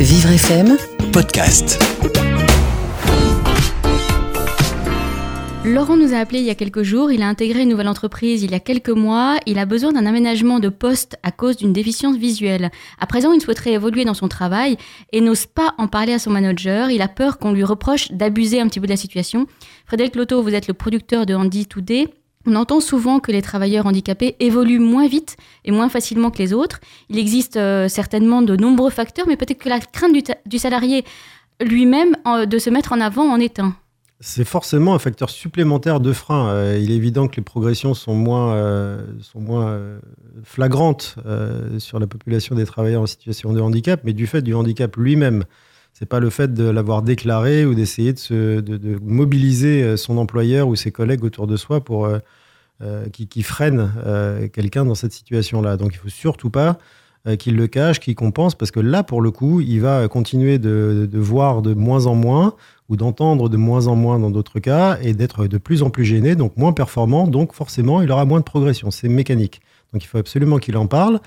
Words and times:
Vivre 0.00 0.30
FM 0.30 0.76
podcast. 1.12 1.82
Laurent 5.64 5.96
nous 5.96 6.14
a 6.14 6.18
appelé 6.18 6.38
il 6.38 6.44
y 6.44 6.50
a 6.50 6.54
quelques 6.54 6.84
jours, 6.84 7.10
il 7.10 7.20
a 7.20 7.26
intégré 7.26 7.62
une 7.62 7.68
nouvelle 7.70 7.88
entreprise 7.88 8.44
il 8.44 8.52
y 8.52 8.54
a 8.54 8.60
quelques 8.60 8.90
mois, 8.90 9.38
il 9.46 9.58
a 9.58 9.66
besoin 9.66 9.92
d'un 9.92 10.06
aménagement 10.06 10.60
de 10.60 10.68
poste 10.68 11.16
à 11.24 11.32
cause 11.32 11.56
d'une 11.56 11.72
déficience 11.72 12.16
visuelle. 12.16 12.70
À 13.00 13.06
présent, 13.06 13.32
il 13.32 13.40
souhaiterait 13.40 13.72
évoluer 13.72 14.04
dans 14.04 14.14
son 14.14 14.28
travail 14.28 14.76
et 15.10 15.20
n'ose 15.20 15.46
pas 15.46 15.74
en 15.78 15.88
parler 15.88 16.12
à 16.12 16.20
son 16.20 16.30
manager, 16.30 16.92
il 16.92 17.02
a 17.02 17.08
peur 17.08 17.38
qu'on 17.38 17.52
lui 17.52 17.64
reproche 17.64 18.12
d'abuser 18.12 18.60
un 18.60 18.68
petit 18.68 18.78
peu 18.78 18.86
de 18.86 18.92
la 18.92 18.96
situation. 18.96 19.48
Frédéric 19.84 20.14
Loto, 20.14 20.42
vous 20.42 20.54
êtes 20.54 20.68
le 20.68 20.74
producteur 20.74 21.26
de 21.26 21.34
Andy 21.34 21.66
Today. 21.66 22.06
On 22.50 22.54
entend 22.54 22.80
souvent 22.80 23.20
que 23.20 23.30
les 23.30 23.42
travailleurs 23.42 23.84
handicapés 23.84 24.34
évoluent 24.40 24.78
moins 24.78 25.06
vite 25.06 25.36
et 25.66 25.70
moins 25.70 25.90
facilement 25.90 26.30
que 26.30 26.38
les 26.38 26.54
autres. 26.54 26.80
Il 27.10 27.18
existe 27.18 27.58
euh, 27.58 27.88
certainement 27.88 28.40
de 28.40 28.56
nombreux 28.56 28.88
facteurs, 28.88 29.26
mais 29.28 29.36
peut-être 29.36 29.58
que 29.58 29.68
la 29.68 29.80
crainte 29.80 30.14
du, 30.46 30.58
salarié 30.58 31.04
lui-même 31.60 32.16
de 32.46 32.58
se 32.58 32.70
mettre 32.70 32.94
en 32.94 33.02
avant 33.02 33.30
en 33.30 33.38
est 33.38 33.60
un. 33.60 33.76
C'est 34.20 34.46
forcément 34.46 34.94
un 34.94 34.98
facteur 34.98 35.28
supplémentaire 35.28 36.00
de 36.00 36.14
frein. 36.14 36.48
Euh, 36.48 36.78
il 36.80 36.90
est 36.90 36.96
évident 36.96 37.28
que 37.28 37.36
les 37.36 37.42
progressions 37.42 37.92
sont 37.92 38.14
moins, 38.14 38.54
euh, 38.54 39.02
sont 39.20 39.40
moins 39.40 39.78
flagrantes 40.42 41.16
sur 41.76 41.98
la 41.98 42.06
population 42.06 42.54
des 42.54 42.64
travailleurs 42.64 43.02
en 43.02 43.06
situation 43.06 43.52
de 43.52 43.60
handicap, 43.60 44.00
mais 44.04 44.14
du 44.14 44.26
fait 44.26 44.40
du 44.40 44.54
handicap 44.54 44.96
lui-même. 44.96 45.44
C'est 45.98 46.06
pas 46.06 46.20
le 46.20 46.30
fait 46.30 46.54
de 46.54 46.62
l'avoir 46.62 47.02
déclaré 47.02 47.66
ou 47.66 47.74
d'essayer 47.74 48.12
de, 48.12 48.20
se- 48.20 48.60
de- 48.60 48.76
de 48.76 48.98
mobiliser 49.02 49.82
euh, 49.82 49.96
son 49.96 50.16
employeur 50.16 50.68
ou 50.68 50.76
ses 50.76 50.92
collègues 50.92 51.24
autour 51.24 51.48
de 51.48 51.56
soi 51.56 51.80
pour 51.82 52.06
euh, 52.06 52.18
euh, 52.82 53.06
qui, 53.08 53.42
freine 53.42 53.90
quelqu'un 54.52 54.84
dans 54.84 54.94
cette 54.94 55.12
situation-là. 55.12 55.76
Donc 55.76 55.90
il 55.94 55.98
faut 55.98 56.08
surtout 56.08 56.50
pas 56.50 56.78
qu'il 57.36 57.56
le 57.56 57.66
cache, 57.66 57.98
qu'il 57.98 58.14
compense, 58.14 58.54
parce 58.54 58.70
que 58.70 58.78
là, 58.78 59.02
pour 59.02 59.20
le 59.20 59.32
coup, 59.32 59.60
il 59.60 59.80
va 59.80 60.06
continuer 60.06 60.58
de, 60.60 61.08
de 61.10 61.18
voir 61.18 61.62
de 61.62 61.74
moins 61.74 62.06
en 62.06 62.14
moins 62.14 62.54
ou 62.88 62.96
d'entendre 62.96 63.48
de 63.48 63.56
moins 63.56 63.88
en 63.88 63.96
moins 63.96 64.20
dans 64.20 64.30
d'autres 64.30 64.60
cas 64.60 64.98
et 65.02 65.14
d'être 65.14 65.48
de 65.48 65.58
plus 65.58 65.82
en 65.82 65.90
plus 65.90 66.04
gêné, 66.04 66.36
donc 66.36 66.56
moins 66.56 66.72
performant, 66.72 67.26
donc 67.26 67.54
forcément 67.54 68.00
il 68.02 68.10
aura 68.12 68.24
moins 68.24 68.38
de 68.38 68.44
progression. 68.44 68.92
C'est 68.92 69.08
mécanique. 69.08 69.60
Donc 69.92 70.04
il 70.04 70.06
faut 70.06 70.18
absolument 70.18 70.58
qu'il 70.58 70.76
en 70.76 70.86
parle. 70.86 71.18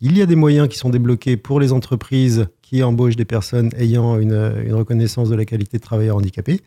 Il 0.00 0.16
y 0.16 0.22
a 0.22 0.26
des 0.26 0.36
moyens 0.36 0.68
qui 0.68 0.78
sont 0.78 0.88
débloqués 0.88 1.36
pour 1.36 1.58
les 1.58 1.72
entreprises 1.72 2.46
qui 2.70 2.84
embauchent 2.84 3.16
des 3.16 3.24
personnes 3.24 3.70
ayant 3.76 4.16
une, 4.20 4.72
reconnaissance 4.72 5.28
de 5.28 5.34
la 5.34 5.44
qualité 5.44 5.78
de 5.78 5.82
travailleur 5.82 6.16
handicapé. 6.16 6.60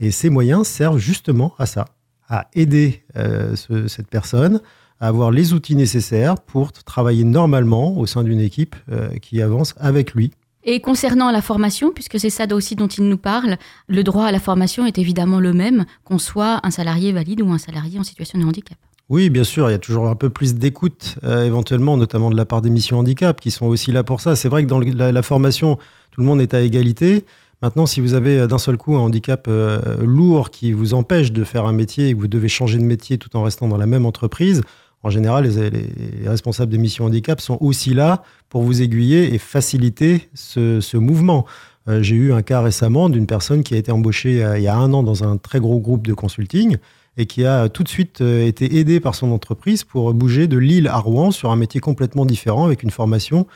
Et 0.00 0.10
ces 0.10 0.30
moyens 0.30 0.66
servent 0.66 0.96
justement 0.98 1.52
à 1.58 1.66
ça, 1.66 1.84
à 2.30 2.48
aider 2.54 3.02
euh, 3.16 3.54
ce- 3.54 3.86
cette 3.86 4.08
personne 4.08 4.62
à 4.98 5.08
avoir 5.08 5.30
les 5.30 5.52
outils 5.52 5.76
nécessaires 5.76 6.36
pour 6.40 6.72
travailler 6.72 7.24
normalement 7.24 7.98
au 7.98 8.06
sein 8.06 8.22
d'une 8.22 8.40
équipe 8.40 8.76
euh, 8.90 9.10
qui 9.20 9.42
avance 9.42 9.74
avec 9.78 10.14
lui 10.14 10.30
Et 10.64 10.80
concernant 10.80 11.30
la 11.30 11.42
formation, 11.42 11.90
puisque 11.92 12.18
c'est 12.18 12.30
ça 12.30 12.46
aussi 12.52 12.74
dont 12.74 12.86
il 12.88 13.06
nous 13.08 13.18
parle, 13.18 13.58
le 13.88 14.02
droit 14.04 14.24
à 14.24 14.32
la 14.32 14.38
formation 14.40 14.86
est 14.86 14.96
évidemment 14.96 15.38
le 15.40 15.52
même 15.52 15.84
qu'on 16.04 16.18
soit 16.18 16.60
un 16.62 16.70
salarié 16.70 17.12
valide 17.12 17.42
ou 17.42 17.50
un 17.52 17.58
salarié 17.58 17.98
en 17.98 18.04
situation 18.04 18.38
de 18.38 18.44
handicap. 18.44 18.78
Oui, 19.08 19.28
bien 19.30 19.44
sûr, 19.44 19.68
il 19.68 19.72
y 19.72 19.74
a 19.74 19.78
toujours 19.78 20.08
un 20.08 20.14
peu 20.14 20.30
plus 20.30 20.54
d'écoute, 20.54 21.16
euh, 21.24 21.44
éventuellement, 21.44 21.96
notamment 21.96 22.30
de 22.30 22.36
la 22.36 22.46
part 22.46 22.62
des 22.62 22.70
missions 22.70 22.98
handicap, 22.98 23.40
qui 23.40 23.50
sont 23.50 23.66
aussi 23.66 23.92
là 23.92 24.04
pour 24.04 24.20
ça. 24.20 24.36
C'est 24.36 24.48
vrai 24.48 24.64
que 24.64 24.68
dans 24.68 24.80
la, 24.80 25.22
formation, 25.22 25.76
tout 26.12 26.20
le 26.20 26.26
monde 26.26 26.40
est 26.40 26.54
à 26.54 26.62
égalité. 26.62 27.24
Maintenant, 27.60 27.84
si 27.84 28.00
vous 28.00 28.14
avez 28.14 28.38
euh, 28.38 28.46
d'un 28.46 28.58
seul 28.58 28.76
coup 28.78 28.96
un 28.96 29.00
handicap 29.00 29.46
euh, 29.48 29.96
lourd 30.02 30.50
qui 30.50 30.72
vous 30.72 30.94
empêche 30.94 31.32
de 31.32 31.44
faire 31.44 31.66
un 31.66 31.72
métier 31.72 32.08
et 32.08 32.14
que 32.14 32.18
vous 32.18 32.28
devez 32.28 32.48
changer 32.48 32.78
de 32.78 32.84
métier 32.84 33.18
tout 33.18 33.36
en 33.36 33.42
restant 33.42 33.68
dans 33.68 33.76
la 33.76 33.86
même 33.86 34.06
entreprise, 34.06 34.62
en 35.02 35.10
général, 35.10 35.44
les, 35.46 35.68
les- 35.70 35.88
les 36.22 36.28
responsables 36.28 36.70
des 36.70 36.78
missions 36.78 37.04
handicap 37.04 37.40
sont 37.40 37.58
aussi 37.60 37.92
là 37.92 38.22
pour 38.48 38.62
vous 38.62 38.80
aiguiller 38.82 39.34
et 39.34 39.38
faciliter 39.38 40.30
ce 40.32 40.96
mouvement. 40.96 41.44
Euh, 41.88 42.02
J'ai 42.02 42.14
eu 42.16 42.32
un 42.32 42.42
cas 42.42 42.60
récemment 42.60 43.08
d'une 43.08 43.26
personne 43.26 43.62
qui 43.62 43.74
a 43.74 43.76
été 43.76 43.90
embauchée 43.92 44.44
euh, 44.44 44.58
il 44.58 44.62
y 44.64 44.68
a 44.68 44.76
un 44.76 44.92
an 44.92 45.02
dans 45.02 45.24
un 45.24 45.36
très 45.36 45.58
gros 45.60 45.80
groupe 45.80 46.06
de 46.06 46.14
consulting 46.14 46.76
et 47.16 47.26
qui 47.26 47.44
a 47.44 47.68
tout 47.68 47.82
de 47.82 47.88
suite 47.88 48.20
euh, 48.20 48.46
été 48.46 48.78
aidé 48.78 49.00
par 49.00 49.14
son 49.14 49.32
entreprise 49.32 49.82
pour 49.84 50.14
bouger 50.14 50.46
de 50.46 50.56
Lille 50.58 50.86
à 50.88 50.98
Rouen 50.98 51.30
sur 51.30 51.50
un 51.50 51.56
métier 51.56 51.80
complètement 51.80 52.24
différent 52.24 52.64
avec 52.66 52.82
une 52.82 52.90
formation 52.90 53.46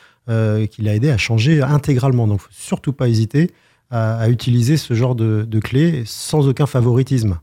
qui 0.72 0.82
l'a 0.82 0.92
aidé 0.96 1.08
à 1.10 1.16
changer 1.18 1.62
intégralement. 1.62 2.26
Donc, 2.26 2.40
faut 2.40 2.48
surtout 2.50 2.92
pas 2.92 3.08
hésiter 3.08 3.52
à, 3.92 4.16
à 4.18 4.28
utiliser 4.28 4.76
ce 4.76 4.92
genre 4.92 5.14
de, 5.14 5.46
de 5.48 5.60
clés 5.60 6.02
sans 6.04 6.48
aucun 6.48 6.66
favoritisme. 6.66 7.38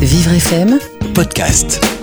Vivre 0.00 0.32
FM 0.34 0.78
Podcast. 1.14 1.99